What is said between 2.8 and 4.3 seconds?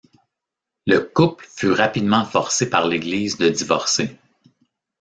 l'église de divorcer.